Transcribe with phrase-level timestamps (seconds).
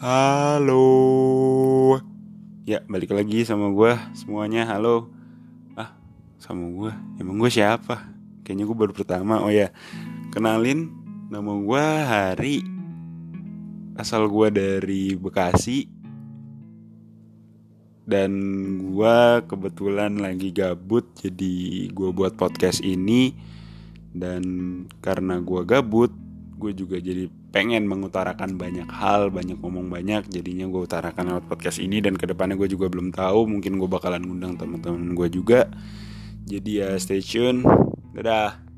[0.00, 0.80] Halo.
[2.64, 4.64] Ya, balik lagi sama gue semuanya.
[4.64, 5.12] Halo.
[5.76, 5.92] Ah,
[6.40, 6.92] sama gue.
[7.20, 8.08] Emang gue siapa?
[8.40, 9.44] Kayaknya gue baru pertama.
[9.44, 9.68] Oh ya,
[10.32, 10.88] kenalin
[11.28, 12.64] nama gue Hari.
[14.00, 15.84] Asal gue dari Bekasi.
[18.08, 18.32] Dan
[18.80, 23.36] gue kebetulan lagi gabut, jadi gue buat podcast ini.
[24.16, 24.40] Dan
[25.04, 26.29] karena gue gabut,
[26.60, 31.80] gue juga jadi pengen mengutarakan banyak hal, banyak ngomong banyak, jadinya gue utarakan lewat podcast
[31.80, 35.72] ini dan ke depannya gue juga belum tahu, mungkin gue bakalan ngundang teman-teman gue juga.
[36.44, 37.64] Jadi ya stay tune,
[38.12, 38.69] dadah.